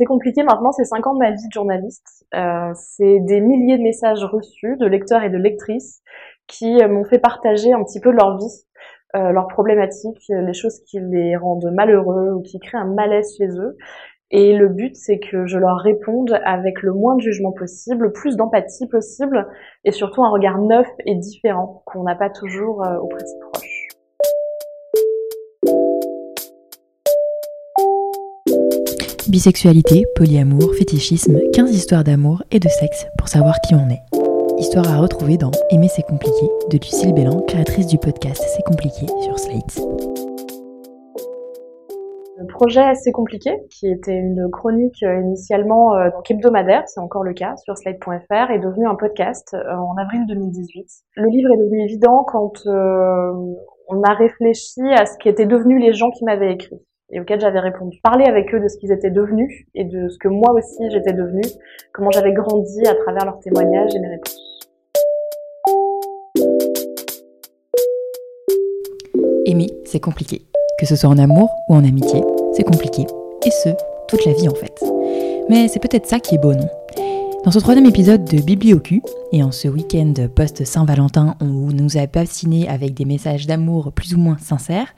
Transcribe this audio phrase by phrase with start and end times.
[0.00, 2.24] C'est compliqué maintenant, c'est cinq ans de ma vie de journaliste.
[2.34, 6.00] Euh, c'est des milliers de messages reçus de lecteurs et de lectrices
[6.46, 8.64] qui euh, m'ont fait partager un petit peu leur vie,
[9.14, 13.48] euh, leurs problématiques, les choses qui les rendent malheureux ou qui créent un malaise chez
[13.48, 13.76] eux.
[14.30, 18.12] Et le but, c'est que je leur réponde avec le moins de jugement possible, le
[18.12, 19.48] plus d'empathie possible,
[19.84, 23.49] et surtout un regard neuf et différent qu'on n'a pas toujours euh, auprès de
[29.30, 34.02] Bisexualité, polyamour, fétichisme, 15 histoires d'amour et de sexe pour savoir qui on est.
[34.58, 39.06] Histoire à retrouver dans Aimer c'est compliqué de Lucille Bélan, créatrice du podcast C'est compliqué
[39.22, 39.86] sur Slate.
[42.38, 47.32] Le projet assez compliqué, qui était une chronique euh, initialement euh, hebdomadaire, c'est encore le
[47.32, 50.88] cas, sur slide.fr, est devenu un podcast euh, en avril 2018.
[51.14, 55.92] Le livre est devenu évident quand on a réfléchi à ce qui étaient devenus les
[55.92, 56.80] gens qui m'avaient écrit
[57.12, 57.98] et auxquels j'avais répondu.
[58.02, 61.12] Parler avec eux de ce qu'ils étaient devenus et de ce que moi aussi j'étais
[61.12, 61.42] devenue,
[61.92, 64.38] comment j'avais grandi à travers leurs témoignages et mes réponses.
[69.46, 70.42] Aimer, c'est compliqué.
[70.78, 73.02] Que ce soit en amour ou en amitié, c'est compliqué.
[73.44, 73.70] Et ce,
[74.08, 74.72] toute la vie en fait.
[75.48, 76.68] Mais c'est peut-être ça qui est beau, non?
[77.42, 79.00] Dans ce troisième épisode de Bibliocu,
[79.32, 84.18] et en ce week-end post-Saint-Valentin où nous a fascinés avec des messages d'amour plus ou
[84.18, 84.94] moins sincères,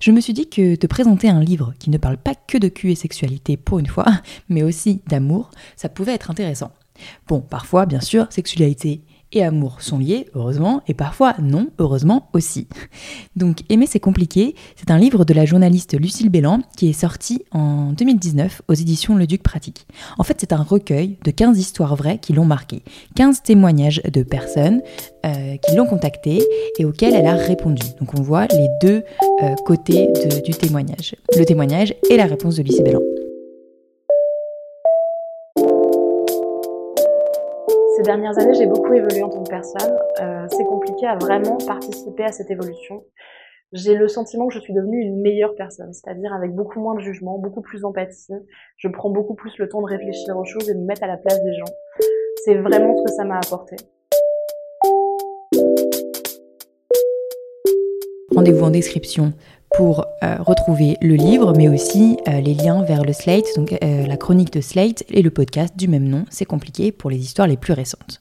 [0.00, 2.66] je me suis dit que te présenter un livre qui ne parle pas que de
[2.66, 4.06] cul et sexualité pour une fois,
[4.48, 6.72] mais aussi d'amour, ça pouvait être intéressant.
[7.28, 9.02] Bon, parfois, bien sûr, sexualité
[9.34, 12.68] et amour sont liés, heureusement, et parfois non, heureusement aussi.
[13.36, 17.44] Donc Aimer c'est compliqué, c'est un livre de la journaliste Lucille Bélan qui est sorti
[17.52, 19.86] en 2019 aux éditions Le Duc Pratique.
[20.18, 22.82] En fait c'est un recueil de 15 histoires vraies qui l'ont marqué,
[23.16, 24.80] 15 témoignages de personnes
[25.26, 26.42] euh, qui l'ont contactée
[26.78, 27.82] et auxquelles elle a répondu.
[28.00, 29.02] Donc on voit les deux
[29.42, 30.08] euh, côtés
[30.44, 33.00] du témoignage, le témoignage et la réponse de Lucille Bélan.
[37.96, 39.96] Ces dernières années, j'ai beaucoup évolué en tant que personne.
[40.20, 43.04] Euh, c'est compliqué à vraiment participer à cette évolution.
[43.72, 47.00] J'ai le sentiment que je suis devenue une meilleure personne, c'est-à-dire avec beaucoup moins de
[47.00, 48.32] jugement, beaucoup plus d'empathie.
[48.78, 51.06] Je prends beaucoup plus le temps de réfléchir aux choses et de me mettre à
[51.06, 51.72] la place des gens.
[52.44, 53.76] C'est vraiment ce que ça m'a apporté.
[58.34, 59.32] Rendez-vous en description
[59.76, 64.06] pour euh, retrouver le livre, mais aussi euh, les liens vers le Slate, donc euh,
[64.06, 66.24] la chronique de Slate et le podcast du même nom.
[66.30, 68.20] C'est compliqué pour les histoires les plus récentes.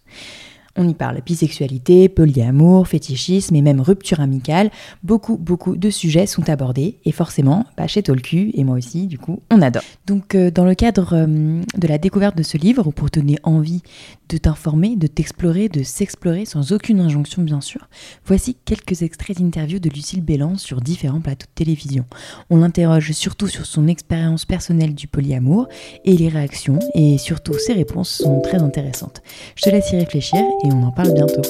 [0.75, 4.71] On y parle bisexualité, polyamour, fétichisme et même rupture amicale.
[5.03, 9.19] Beaucoup, beaucoup de sujets sont abordés et forcément, bah, chez Tolku et moi aussi, du
[9.19, 9.83] coup, on adore.
[10.07, 13.37] Donc, euh, dans le cadre euh, de la découverte de ce livre, pour te donner
[13.43, 13.83] envie
[14.29, 17.87] de t'informer, de t'explorer, de s'explorer sans aucune injonction, bien sûr,
[18.25, 22.05] voici quelques extraits d'interviews de Lucille Bélan sur différents plateaux de télévision.
[22.49, 25.67] On l'interroge surtout sur son expérience personnelle du polyamour
[26.03, 29.21] et les réactions, et surtout ses réponses sont très intéressantes.
[29.55, 31.41] Je te laisse y réfléchir et on en parle bientôt.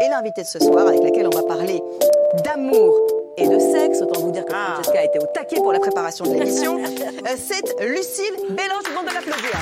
[0.00, 1.82] Et l'invité de ce soir, avec laquelle on va parler
[2.44, 2.94] d'amour
[3.36, 4.74] et de sexe, autant vous dire que ah.
[4.74, 8.90] Francesca a été au taquet pour la préparation de l'émission, euh, c'est Lucille Bélan, je
[8.90, 9.58] vous demande de l'applaudir.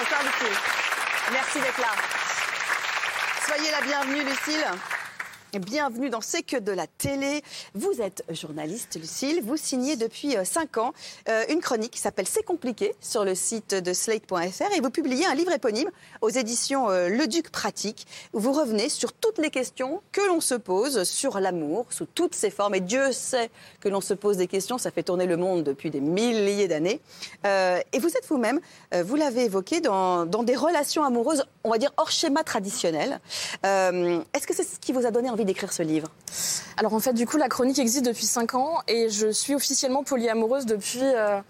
[0.00, 0.58] Bonsoir Lucille.
[1.32, 1.94] Merci d'être là.
[3.46, 4.64] Soyez la bienvenue Lucille.
[5.54, 7.42] Bienvenue dans C'est que de la télé.
[7.74, 9.40] Vous êtes journaliste, Lucille.
[9.42, 10.92] Vous signez depuis 5 euh, ans
[11.30, 15.24] euh, une chronique qui s'appelle C'est compliqué sur le site de slate.fr et vous publiez
[15.24, 15.88] un livre éponyme
[16.20, 20.42] aux éditions euh, Le Duc Pratique où vous revenez sur toutes les questions que l'on
[20.42, 22.74] se pose sur l'amour sous toutes ses formes.
[22.74, 23.48] Et Dieu sait
[23.80, 27.00] que l'on se pose des questions, ça fait tourner le monde depuis des milliers d'années.
[27.44, 28.60] et vous êtes vous-même,
[28.92, 33.20] vous l'avez évoqué, dans, dans, des relations amoureuses, on va dire hors schéma traditionnel.
[33.62, 36.08] Est-ce que c'est ce qui vous a donné d'écrire ce livre
[36.76, 40.02] Alors en fait, du coup, la chronique existe depuis 5 ans et je suis officiellement
[40.02, 41.02] polyamoureuse depuis...
[41.02, 41.40] Euh,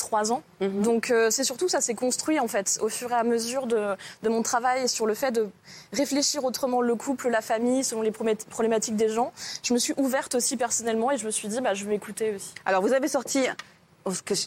[0.00, 0.42] trois 3 ans.
[0.60, 0.82] Mhm.
[0.82, 3.96] Donc euh, c'est surtout ça s'est construit en fait au fur et à mesure de,
[4.28, 5.48] mon travail sur le fait de
[5.92, 9.32] réfléchir autrement le couple, la famille, selon les problématiques des gens.
[9.62, 12.34] Je me suis ouverte aussi personnellement et je me suis dit bah, je vais écouter
[12.34, 12.54] aussi.
[12.64, 13.40] Alors vous avez sorti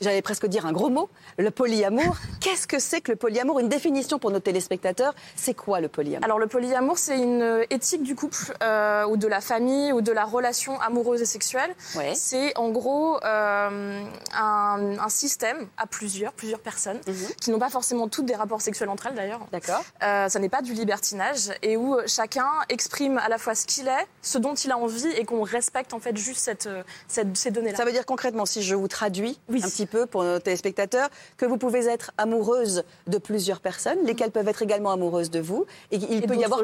[0.02, 2.18] j'allais presque dire un gros mot, le polyamour.
[2.40, 3.60] Qu'est-ce que c'est que le polyamour?
[3.60, 6.24] Une définition pour nos téléspectateurs, c'est quoi le polyamour?
[6.24, 10.12] Alors le polyamour, c'est une éthique du couple euh, ou de la famille ou de
[10.12, 11.76] la relation amoureuse et sexuelle.
[12.16, 14.04] C'est en gros euh,
[14.34, 17.28] un, système à plusieurs, plusieurs personnes, mhm.
[17.40, 19.46] qui n'ont pas forcément toutes des rapports sexuels entre elles d'ailleurs.
[19.52, 19.84] D'accord.
[20.02, 23.88] Euh, ça n'est pas du libertinage et où chacun exprime à la fois ce qu'il
[23.88, 26.70] est, ce dont il a envie et qu'on respecte en fait juste cette,
[27.08, 27.78] cette ces données-là.
[27.78, 31.46] Ça veut dire concrètement, si je vous traduis, un petit peu pour nos téléspectateurs, que
[31.46, 35.66] vous pouvez être amoureuse de plusieurs personnes, lesquelles peuvent être également amoureuses de vous.
[35.92, 36.62] Et il, peut, y avoir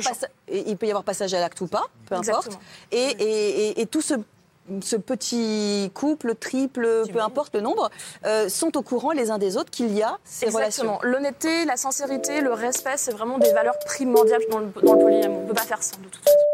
[0.52, 2.58] il peut y avoir passage à l'acte ou pas, peu importe.
[2.92, 4.16] Et, et, et, tout ce
[4.96, 7.90] petit couple, triple, peu importe le nombre,
[8.26, 10.98] euh, sont au courant les uns des autres qu'il y a ces Exactement.
[10.98, 11.10] relations.
[11.10, 15.40] L'honnêteté, la sincérité, le respect, c'est vraiment des valeurs primordiales dans le, dans le polyamour.
[15.40, 16.49] On ne peut pas faire ça de toute façon.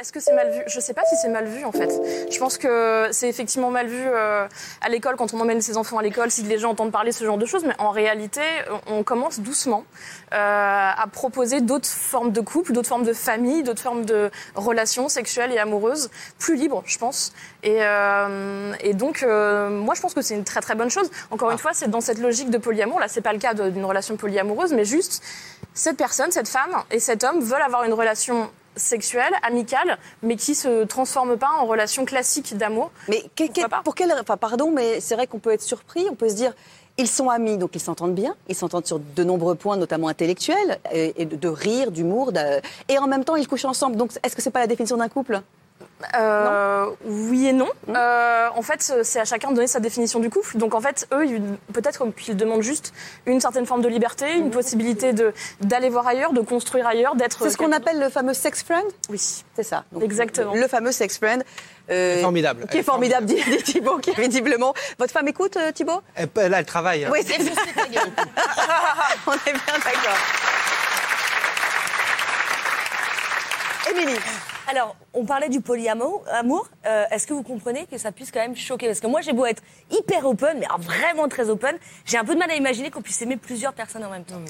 [0.00, 0.62] Est-ce que c'est mal vu?
[0.66, 1.90] Je ne sais pas si c'est mal vu en fait.
[2.30, 4.48] Je pense que c'est effectivement mal vu euh,
[4.80, 7.22] à l'école quand on emmène ses enfants à l'école, si les gens entendent parler ce
[7.22, 7.66] genre de choses.
[7.66, 8.40] Mais en réalité,
[8.86, 9.84] on commence doucement
[10.32, 10.36] euh,
[10.96, 15.52] à proposer d'autres formes de couple, d'autres formes de famille, d'autres formes de relations sexuelles
[15.52, 16.08] et amoureuses
[16.38, 17.34] plus libres, je pense.
[17.62, 21.10] Et, euh, et donc, moi, je pense que c'est une très très bonne chose.
[21.30, 23.00] Encore une fois, c'est dans cette logique de polyamour.
[23.00, 25.22] Là, c'est pas le cas d'une relation polyamoureuse, mais juste
[25.74, 28.50] cette personne, cette femme et cet homme veulent avoir une relation
[28.80, 32.90] sexuelle, amicale, mais qui se transforme pas en relation classique d'amour.
[33.08, 36.14] Mais que- que- pour quelle enfin, pardon, mais c'est vrai qu'on peut être surpris, on
[36.14, 36.52] peut se dire.
[36.98, 38.34] Ils sont amis, donc ils s'entendent bien.
[38.48, 42.32] Ils s'entendent sur de nombreux points, notamment intellectuels, et, et de, rire, d'humour.
[42.88, 43.96] Et en même temps, ils couchent ensemble.
[43.96, 45.40] Donc, est-ce que c'est pas la définition d'un couple?
[46.14, 47.68] Euh, oui et non.
[47.88, 50.56] Euh, en fait, c'est à chacun de donner sa définition du couple.
[50.56, 51.26] Donc, en fait, eux,
[51.72, 52.92] peut-être qu'ils demandent juste
[53.26, 57.42] une certaine forme de liberté, une possibilité de d'aller voir ailleurs, de construire ailleurs, d'être.
[57.42, 58.84] C'est ce qu'on appelle le fameux sex friend?
[59.10, 59.20] Oui.
[59.54, 59.84] C'est ça.
[59.92, 60.54] Donc, Exactement.
[60.54, 61.44] Le fameux sex friend.
[61.90, 62.66] euh, formidable.
[62.70, 64.74] Qui est formidable, dit, dit Thibaut, qui visiblement.
[64.98, 66.00] Votre femme écoute, euh, Thibaut?
[66.14, 67.04] Elle, là, elle travaille.
[67.04, 67.10] hein.
[67.12, 67.36] Oui, c'est.
[69.26, 70.18] On est bien d'accord.
[73.90, 74.18] Émilie,
[74.68, 76.24] Alors, on parlait du polyamour.
[76.30, 76.68] Amour.
[76.86, 78.86] Euh, Est-ce que vous comprenez que ça puisse quand même choquer?
[78.86, 82.34] Parce que moi, j'ai beau être hyper open, mais vraiment très open, j'ai un peu
[82.34, 84.40] de mal à imaginer qu'on puisse aimer plusieurs personnes en même temps.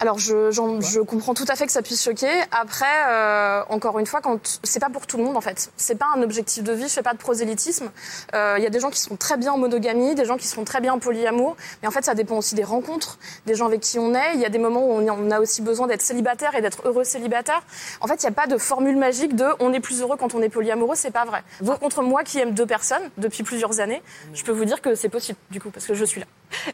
[0.00, 2.30] Alors je, comprends tout à fait que ça puisse choquer.
[2.52, 5.72] Après, euh, encore une fois, quand c'est pas pour tout le monde en fait.
[5.76, 6.84] C'est pas un objectif de vie.
[6.84, 7.90] Je fais pas de prosélytisme.
[8.34, 10.46] Euh, Il y a des gens qui sont très bien en monogamie, des gens qui
[10.46, 11.56] sont très bien en polyamour.
[11.82, 14.34] Mais en fait, ça dépend aussi des rencontres, des gens avec qui on est.
[14.34, 16.86] Il y a des moments où on on a aussi besoin d'être célibataire et d'être
[16.86, 17.62] heureux célibataire.
[18.00, 20.34] En fait, il n'y a pas de formule magique de on est plus heureux quand
[20.34, 20.96] on est polyamoureux.
[20.96, 21.42] C'est pas vrai.
[21.64, 24.02] Par contre, moi qui aime deux personnes depuis plusieurs années,
[24.34, 26.26] je peux vous dire que c'est possible du coup parce que je suis là.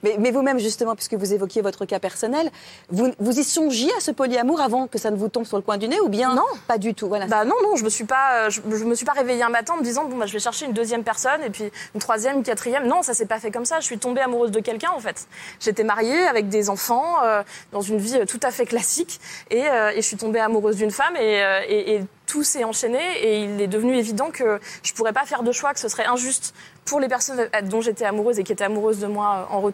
[0.03, 2.51] Mais, mais vous-même, justement, puisque vous évoquiez votre cas personnel,
[2.91, 5.63] vous, vous y songiez à ce polyamour avant que ça ne vous tombe sur le
[5.63, 6.43] coin du nez ou bien Non.
[6.67, 7.09] Pas du tout.
[7.09, 7.27] Voilà.
[7.27, 9.75] Bah non, non, je me suis pas, je, je me suis pas réveillée un matin
[9.75, 12.39] en me disant bon bah je vais chercher une deuxième personne et puis une troisième,
[12.39, 12.87] une quatrième.
[12.87, 13.81] Non, ça s'est pas fait comme ça.
[13.81, 15.27] Je suis tombée amoureuse de quelqu'un en fait.
[15.61, 17.43] J'étais mariée avec des enfants euh,
[17.73, 19.21] dans une vie euh, tout à fait classique
[19.51, 22.65] et, euh, et je suis tombée amoureuse d'une femme et, euh, et, et tout s'est
[22.65, 25.89] enchaîné et il est devenu évident que je pourrais pas faire de choix, que ce
[25.89, 26.55] serait injuste
[26.85, 29.61] pour les personnes euh, dont j'étais amoureuse et qui étaient amoureuses de moi euh, en
[29.61, 29.74] retour.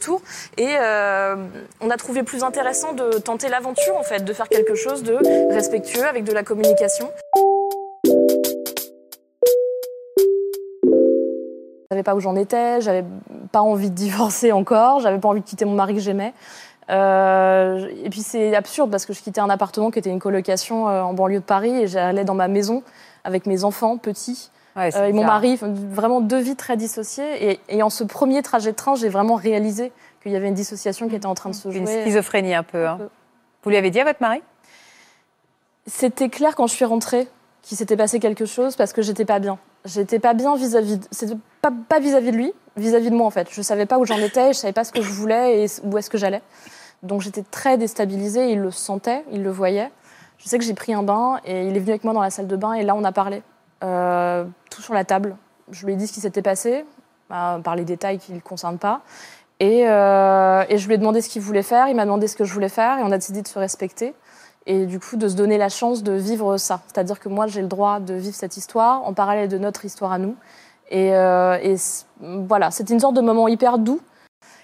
[0.56, 1.36] Et euh,
[1.80, 5.18] on a trouvé plus intéressant de tenter l'aventure en fait, de faire quelque chose de
[5.52, 7.10] respectueux avec de la communication.
[11.82, 13.04] Je savais pas où j'en étais, j'avais
[13.50, 16.32] pas envie de divorcer encore, j'avais pas envie de quitter mon mari que j'aimais.
[16.88, 20.88] Euh, et puis c'est absurde parce que je quittais un appartement qui était une colocation
[20.88, 22.82] euh, en banlieue de Paris et j'allais dans ma maison
[23.22, 24.50] avec mes enfants petits
[24.80, 27.50] Ouais, euh, et mon mari, vraiment deux vies très dissociées.
[27.50, 29.92] Et, et en ce premier trajet de train, j'ai vraiment réalisé
[30.22, 32.02] qu'il y avait une dissociation qui était en train de se Une jouer.
[32.02, 32.86] schizophrénie un peu.
[32.86, 32.96] hein.
[32.98, 33.08] peu.
[33.62, 34.42] Vous lui avez dit à votre mari?
[35.86, 37.28] C'était clair quand je suis rentrée
[37.62, 39.58] qu'il s'était passé quelque chose parce que j'étais pas bien.
[39.84, 40.98] J'étais pas bien vis-à-vis.
[40.98, 43.48] de- C'était pas pas vis-à-vis de lui, vis-à-vis de moi en fait.
[43.50, 45.96] Je savais pas où j'en étais, je savais pas ce que je voulais et où
[45.98, 46.42] est-ce que j'allais.
[47.02, 48.50] Donc j'étais très déstabilisée.
[48.52, 49.90] Il le sentait, il le voyait.
[50.38, 52.30] Je sais que j'ai pris un bain et il est venu avec moi dans la
[52.30, 53.42] salle de bain et là on a parlé,
[53.80, 55.36] tout sur la table.
[55.70, 56.84] Je lui ai dit ce qui s'était passé,
[57.28, 59.02] bah, par les détails qui ne le concernent pas.
[59.60, 62.34] Et, euh, et je lui ai demandé ce qu'il voulait faire, il m'a demandé ce
[62.34, 64.14] que je voulais faire et on a décidé de se respecter
[64.66, 66.80] et du coup de se donner la chance de vivre ça.
[66.86, 70.12] C'est-à-dire que moi j'ai le droit de vivre cette histoire en parallèle de notre histoire
[70.12, 70.34] à nous.
[70.90, 71.76] Et, euh,
[72.20, 74.00] voilà, c'était une sorte de moment hyper doux.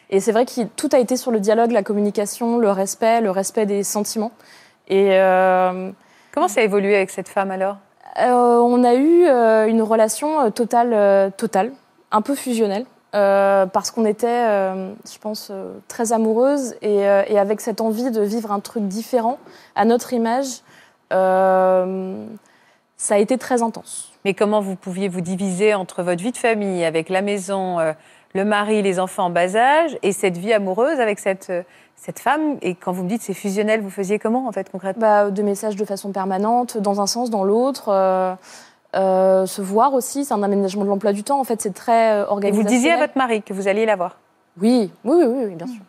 [0.09, 3.31] Et c'est vrai que tout a été sur le dialogue, la communication, le respect, le
[3.31, 4.33] respect des sentiments.
[4.89, 5.91] Et euh,
[6.33, 7.79] Comment ça a évolué avec cette femme alors?
[8.19, 11.73] Euh, on a eu euh, une relation euh, totale, totale,
[12.11, 15.51] un peu fusionnelle, parce qu'on était, je pense,
[15.89, 19.39] très amoureuses et, et avec cette envie de vivre un truc différent
[19.75, 20.61] à notre image.
[21.11, 21.87] ça
[23.09, 24.13] a été très intense.
[24.27, 27.79] Mais comment vous pouviez vous diviser entre votre vie de famille avec la maison,
[28.35, 31.51] le mari, les enfants en bas âge et cette vie amoureuse avec cette,
[31.97, 35.01] cette femme Et quand vous me dites c'est fusionnel, vous faisiez comment en fait concrètement?
[35.01, 37.89] Bah, de messages de façon permanente, dans un sens, dans l'autre.
[37.89, 38.35] euh,
[38.95, 41.39] euh, se voir aussi, c'est un aménagement de l'emploi du temps.
[41.39, 43.97] En fait, c'est très euh, Et vous disiez à votre mari que vous alliez la
[43.97, 44.17] voir?
[44.61, 45.83] Oui, oui, oui, oui, bien sûr.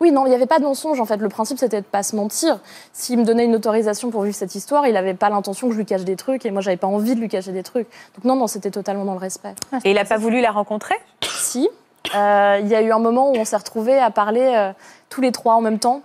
[0.00, 1.00] Oui, non, il n'y avait pas de mensonge.
[1.00, 2.58] En fait, le principe, c'était de pas se mentir.
[2.92, 5.78] S'il me donnait une autorisation pour vivre cette histoire, il n'avait pas l'intention que je
[5.78, 7.86] lui cache des trucs, et moi, j'avais pas envie de lui cacher des trucs.
[8.16, 9.54] Donc non, non, c'était totalement dans le respect.
[9.84, 10.96] Et il n'a pas voulu la rencontrer?
[11.22, 11.68] Si,
[12.14, 14.72] euh, il y a eu un moment où on s'est retrouvés à parler euh,
[15.10, 16.00] tous les trois en même temps.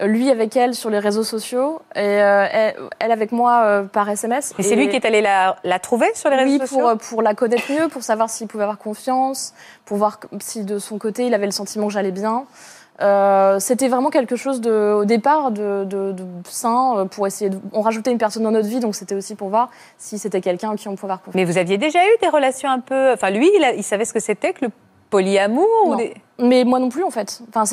[0.00, 4.08] lui avec elle sur les réseaux sociaux et euh, elle, elle avec moi euh, par
[4.08, 4.54] SMS.
[4.58, 6.88] Et c'est lui qui est allé la, la trouver sur les réseaux oui, sociaux pour,
[6.88, 10.78] euh, pour la connaître mieux, pour savoir s'il pouvait avoir confiance, pour voir si de
[10.78, 12.44] son côté il avait le sentiment que j'allais bien.
[13.00, 17.48] Euh, c'était vraiment quelque chose de, au départ de, de, de sain euh, pour essayer.
[17.50, 20.40] De, on rajoutait une personne dans notre vie, donc c'était aussi pour voir si c'était
[20.40, 21.34] quelqu'un en qui on pouvait avoir confiance.
[21.36, 23.12] Mais vous aviez déjà eu des relations un peu.
[23.12, 24.70] Enfin, lui, il, a- il savait ce que c'était que le
[25.10, 27.40] polyamour ou des- Mais moi non plus en fait.
[27.48, 27.64] Enfin,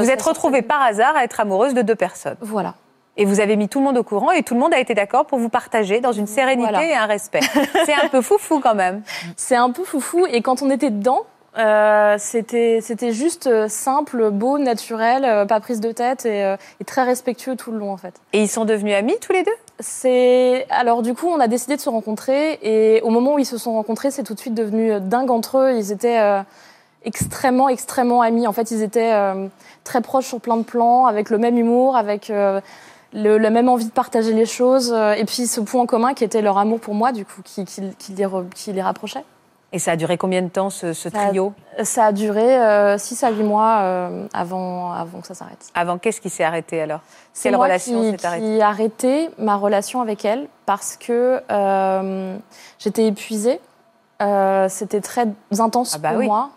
[0.00, 2.36] Vous êtes retrouvés par hasard à être amoureuse de deux personnes.
[2.40, 2.74] Voilà.
[3.18, 4.94] Et vous avez mis tout le monde au courant et tout le monde a été
[4.94, 6.86] d'accord pour vous partager dans une sérénité Voilà.
[6.86, 7.40] et un respect.
[7.84, 9.02] C'est un peu foufou quand même.
[9.36, 11.20] C'est un peu foufou et quand on était dedans,
[11.58, 16.84] euh, c'était c'était juste euh, simple, beau, naturel, euh, pas prise de tête et, et
[16.86, 18.14] très respectueux tout le long en fait.
[18.32, 19.52] Et ils sont devenus amis tous les deux?
[19.82, 23.46] C'est alors du coup on a décidé de se rencontrer et au moment où ils
[23.46, 25.76] se sont rencontrés, c'est tout de suite devenu euh, dingue entre eux.
[25.76, 26.40] Ils étaient euh,
[27.04, 28.46] extrêmement extrêmement amis.
[28.46, 29.48] En fait, ils étaient euh,
[29.84, 32.62] très proches sur plein de plans, avec le même humour, avec le,
[33.12, 36.58] la même envie de partager les choses et puis ce point commun qui était leur
[36.58, 38.24] amour pour moi du coup qui, les,
[38.54, 39.24] qui les rapprochait.
[39.74, 42.58] Et ça a duré combien de temps ce, ce Ça a- trio Ça a duré
[42.98, 45.66] 6 à 8 mois euh, avant, avant que ça s'arrête.
[45.74, 47.00] Avant, qu'est-ce qui s'est arrêté alors?
[47.32, 48.44] C'est Quelle moi relation qui, s'est arrêtée?
[48.44, 52.36] qui ai arrêté ma relation avec elle parce que euh,
[52.78, 53.60] j'étais épuisée.
[54.20, 55.26] Euh, C'était très
[55.58, 56.26] intense Ah bah pour oui.
[56.26, 56.50] moi.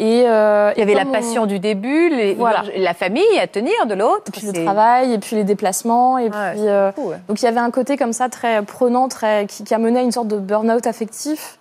[0.00, 2.64] Et, euh, Il y avait la on- passion du début, les- Voilà.
[2.76, 4.24] la famille à tenir de l'autre.
[4.28, 6.18] Et puis le travail, et puis les déplacements.
[6.18, 6.90] Et puis, euh,
[7.28, 10.00] donc il y avait un côté comme ça très prenant, très, qui, qui a mené
[10.00, 11.58] à une sorte de burn-out affectif.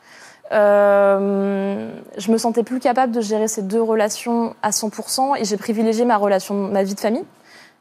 [0.54, 5.58] Euh, je me sentais plus capable de gérer ces deux relations à 100% et j'ai
[5.58, 7.26] privilégié ma relation, ma vie de famille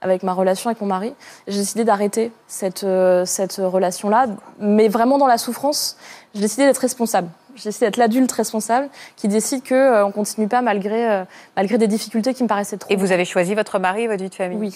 [0.01, 1.15] avec ma relation avec mon mari.
[1.47, 4.27] J'ai décidé d'arrêter cette, euh, cette relation-là,
[4.59, 5.97] mais vraiment dans la souffrance.
[6.35, 7.29] J'ai décidé d'être responsable.
[7.55, 11.25] J'ai décidé d'être l'adulte responsable qui décide que euh, on continue pas malgré,
[11.57, 12.93] malgré des difficultés qui me paraissaient trop.
[12.93, 14.59] Et vous avez choisi votre mari et votre vie de famille?
[14.59, 14.75] Oui.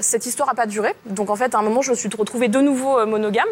[0.00, 0.94] Cette histoire n'a pas duré.
[1.06, 3.48] Donc en fait, à un moment, je me suis retrouvée de nouveau euh, monogame.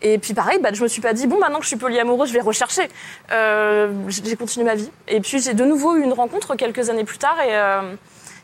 [0.00, 2.28] Et puis pareil, bah, je me suis pas dit, bon, maintenant que je suis polyamoureuse,
[2.28, 2.88] je vais rechercher.
[3.30, 4.90] Euh, j'ai continué ma vie.
[5.08, 7.94] Et puis j'ai de nouveau eu une rencontre quelques années plus tard et, euh,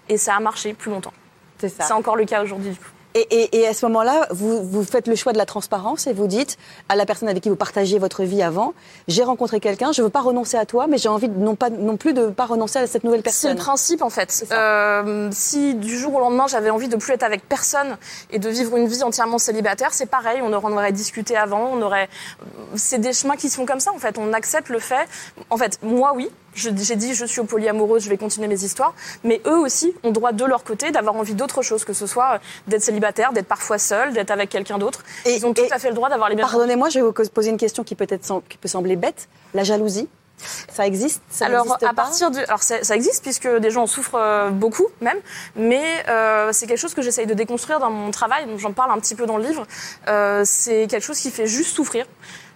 [0.08, 1.12] et ça a marché plus longtemps.
[1.58, 1.84] C'est ça.
[1.84, 2.70] C'est encore le cas aujourd'hui.
[2.70, 2.90] du coup.
[3.18, 6.12] Et, et- et à ce moment-là, vous, vous faites le choix de la transparence et
[6.12, 6.56] vous dites
[6.88, 8.74] à la personne avec qui vous partagiez votre vie avant,
[9.08, 11.70] j'ai rencontré quelqu'un, je veux pas renoncer à toi, mais j'ai envie de- non, pas,
[11.70, 13.56] non plus de pas renoncer à cette nouvelle C'est le personne.
[13.56, 14.44] principe en fait.
[14.52, 17.96] Euh, si du jour au lendemain j'avais envie de plus être avec personne
[18.30, 20.40] et de vivre une vie entièrement célibataire, c'est pareil.
[20.42, 22.08] On aurait, on aurait discuté avant, on aurait.
[22.76, 24.16] C'est des chemins qui se font comme ça en fait.
[24.18, 25.06] On accepte le fait.
[25.50, 26.30] En fait, moi oui.
[26.58, 30.10] J'ai dit je suis au polyamoureuse, je vais continuer mes histoires, mais eux aussi ont
[30.10, 33.46] droit de leur côté d'avoir envie d'autre chose, que ce soit euh, d'être célibataire, d'être
[33.46, 35.04] parfois seul, d'être avec quelqu'un d'autre.
[35.24, 36.44] Et- Ils ont tout à fait le droit d'avoir les mêmes.
[36.46, 39.28] Pardonnez-moi, je vais vous poser une question qui peut, être, qui peut sembler bête.
[39.54, 40.08] La jalousie,
[40.72, 43.82] ça existe ça Alors à pas partir du, alors ça, ça existe puisque des gens
[43.82, 45.18] en souffrent euh, beaucoup même,
[45.56, 48.46] mais euh, c'est quelque chose que j'essaye de déconstruire dans mon travail.
[48.46, 49.66] Donc j'en parle un petit peu dans le livre.
[50.08, 52.06] Euh, c'est quelque chose qui fait juste souffrir.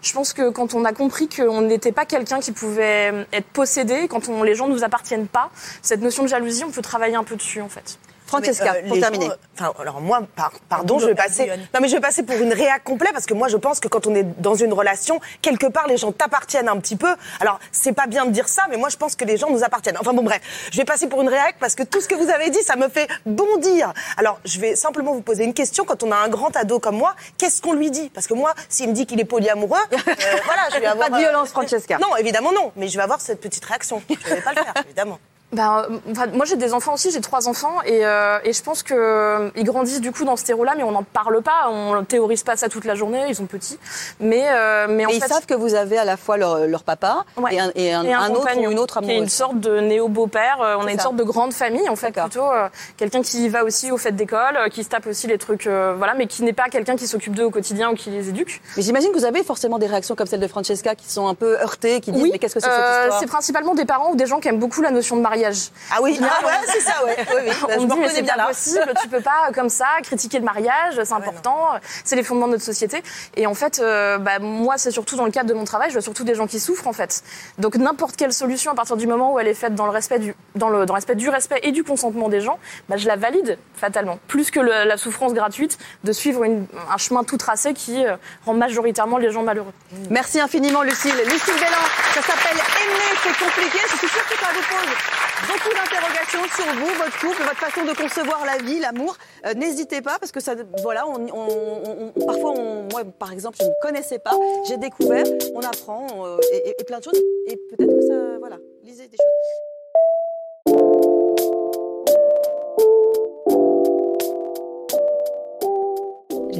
[0.02, 4.08] Je pense que quand on a compris qu'on n'était pas quelqu'un qui pouvait être possédé,
[4.08, 7.14] quand on, les gens ne nous appartiennent pas, cette notion de jalousie, on peut travailler
[7.14, 7.98] un peu dessus en fait.
[8.32, 9.26] Francesca, Mais, euh, pour les terminer.
[9.26, 11.46] gens, euh, Enfin, alors moi, par- pardon, je vais passer.
[11.74, 13.88] Non, mais je vais passer pour une réac complet parce que moi, je pense que
[13.88, 17.14] quand on est dans une relation, quelque part, les gens t'appartiennent un petit peu.
[17.40, 19.62] Alors, c'est pas bien de dire ça, mais moi, je pense que les gens nous
[19.64, 19.96] appartiennent.
[20.00, 20.40] Enfin bon, bref,
[20.72, 22.76] je vais passer pour une réac parce que tout ce que vous avez dit, ça
[22.76, 23.92] me fait bondir.
[24.16, 25.84] Alors, je vais simplement vous poser une question.
[25.84, 28.08] Quand on a un grand ado comme moi, qu'est-ce qu'on lui dit?
[28.10, 29.96] Parce que moi, s'il me dit qu'il est polyamoureux, euh,
[30.44, 31.08] voilà, je vais avoir.
[31.10, 31.98] Pas de violence, Francesca.
[31.98, 34.02] Non, évidemment non, mais je vais avoir cette petite réaction.
[34.08, 35.18] Je vais pas le faire, évidemment.
[35.52, 35.86] Ben,
[36.32, 39.50] moi j'ai des enfants aussi, j'ai trois enfants et, euh, et je pense que euh,
[39.58, 42.68] grandissent du coup dans ce terreau-là, mais on n'en parle pas, on théorise pas ça
[42.70, 43.78] toute la journée, ils sont petits,
[44.18, 46.82] mais euh, mais en ils fait savent que vous avez à la fois leur, leur
[46.84, 47.54] papa Ouais.
[47.54, 49.16] et un, et un- et un autre ou une autre amoureuse.
[49.18, 50.60] une sorte de néo beau-père.
[50.62, 52.48] euh, on a une sorte de grande famille en fait plutôt
[52.96, 56.26] quelqu'un qui va aussi aux fêtes d'école, qui se tape aussi les trucs, voilà, mais
[56.26, 58.62] qui n'est pas quelqu'un qui s'occupe d'eux au quotidien ou qui les éduque.
[58.78, 61.34] Mais j'imagine que vous avez forcément des réactions comme celle de Francesca qui sont un
[61.34, 63.20] peu heurtées, qui disent mais qu'est-ce que c'est que cette histoire?
[63.20, 65.41] c'est principalement des parents ou des gens qui aiment beaucoup la notion de mariage.
[65.90, 67.16] Ah oui, ah ouais, c'est ça, ouais.
[67.18, 67.52] Oui, oui.
[67.62, 68.46] Bah, on je me dit c'est bien là.
[68.46, 72.22] possible, tu peux pas euh, comme ça critiquer le mariage, c'est important, euh, c'est les
[72.22, 73.02] fondements de notre société.
[73.36, 75.94] Et en fait, euh, bah, moi c'est surtout dans le cadre de mon travail, je
[75.94, 77.22] vois surtout des gens qui souffrent en fait.
[77.58, 80.18] Donc n'importe quelle solution à partir du moment où elle est faite dans le respect
[80.18, 82.58] du, dans le, dans le respect du respect et du consentement des gens,
[82.88, 84.18] bah, je la valide fatalement.
[84.28, 88.16] Plus que le- la souffrance gratuite de suivre une- un chemin tout tracé qui euh,
[88.46, 89.72] rend majoritairement les gens malheureux.
[90.10, 91.14] Merci infiniment, Lucille.
[91.24, 91.84] Lucille Bélan,
[92.14, 93.78] ça s'appelle Aimer, c'est compliqué.
[93.92, 97.84] Je suis sûre que ça vous pose beaucoup d'interrogations sur vous, votre couple, votre façon
[97.84, 99.16] de concevoir la vie, l'amour.
[99.46, 103.64] Euh, N'hésitez pas, parce que ça, voilà, on, on- on- parfois, moi, par exemple, je
[103.66, 104.32] ne connaissais pas,
[104.68, 108.56] j'ai découvert, on apprend euh, et- et plein de choses, et peut-être que ça, voilà.
[108.82, 109.71] lisez des choses.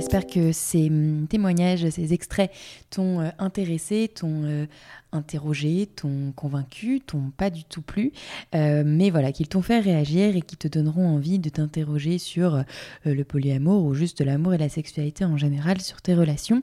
[0.02, 2.50] J'espère que ces hum, témoignages, ces extraits
[2.90, 4.66] t'ont euh, intéressé, t'ont euh,
[5.12, 8.11] interrogé, t'ont convaincu, t'ont pas du tout plu,
[8.56, 12.64] euh, mais voilà, qu'ils t'ont fait réagir et qui te donneront envie de t'interroger sur
[13.04, 16.62] le polyamour ou juste l'amour et la sexualité en général, sur tes relations,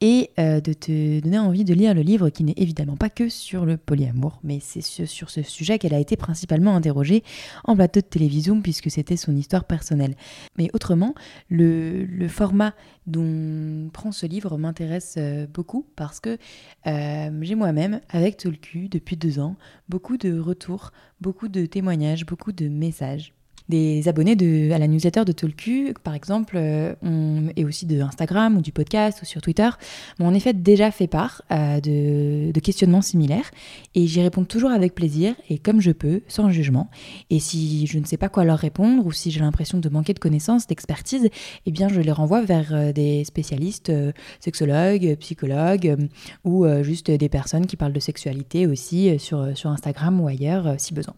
[0.00, 3.66] et de te donner envie de lire le livre qui n'est évidemment pas que sur
[3.66, 7.24] le polyamour, mais c'est sur, ce sujet qu'elle a été principalement interrogée
[7.64, 10.14] en plateau de télévision puisque c'était son histoire personnelle.
[10.56, 11.14] Mais autrement,
[11.50, 12.74] le format
[13.06, 16.38] dont prend ce livre m'intéresse euh, beaucoup parce que
[16.86, 19.56] euh, j'ai moi-même, avec Tolku, depuis deux ans,
[19.88, 23.34] beaucoup de retours, beaucoup de témoignages, beaucoup de messages
[23.68, 26.94] des abonnés de, à la newsletter de Tolku, par exemple, euh,
[27.56, 29.68] et aussi de Instagram ou du podcast ou sur Twitter,
[30.18, 33.50] m'ont en effet déjà fait part euh, de, questionnements similaires
[33.94, 36.90] et j'y réponds toujours avec plaisir et comme je peux, sans jugement.
[37.30, 40.12] Et si je ne sais pas quoi leur répondre ou si j'ai l'impression de manquer
[40.12, 41.28] de connaissances, d'expertise,
[41.66, 46.06] eh bien je les renvoie vers euh, des spécialistes, euh, sexologues, psychologues euh,
[46.44, 49.18] ou euh, juste des personnes qui parlent de sexualité aussi euh,
[49.54, 51.14] sur, Instagram ou ailleurs euh, si besoin.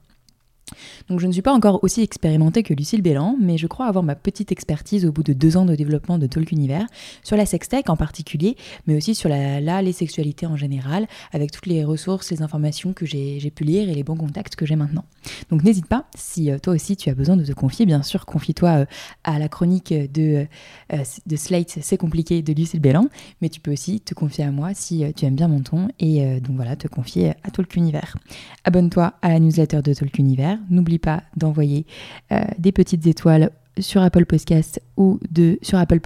[1.08, 4.04] Donc je ne suis pas encore aussi expérimentée que Lucille Bélan, mais je crois avoir
[4.04, 6.86] ma petite expertise au bout de deux ans de développement de Talk Univers,
[7.22, 11.50] sur la sextech en particulier, mais aussi sur la, la les sexualités en général, avec
[11.50, 14.76] toutes les ressources, les informations que j'ai pu lire et les bons contacts que j'ai
[14.76, 15.04] maintenant.
[15.50, 18.26] Donc n'hésite pas, si euh, toi aussi tu as besoin de te confier, bien sûr,
[18.26, 18.84] confie-toi euh,
[19.24, 20.46] à la chronique de,
[20.92, 23.08] euh, de Slate, c'est compliqué, de Lucille Bélan,
[23.40, 26.40] mais tu peux aussi te confier à moi si tu aimes bien mon ton, et
[26.40, 28.16] donc voilà, te confier à Talk Univers.
[28.64, 30.58] Abonne-toi à la newsletter de Talk Univers.
[30.68, 31.86] N'oublie pas d'envoyer
[32.32, 36.00] euh, des petites étoiles sur Apple Podcast ou de sur Apple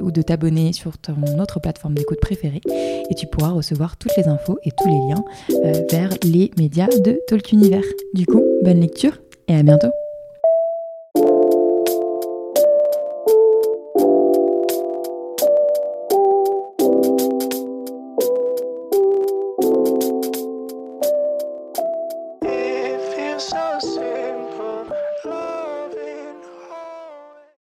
[0.00, 2.60] ou de t'abonner sur ton autre plateforme d'écoute préférée
[3.10, 5.24] et tu pourras recevoir toutes les infos et tous les liens
[5.64, 7.84] euh, vers les médias de Talk Univers.
[8.14, 9.90] Du coup, bonne lecture et à bientôt.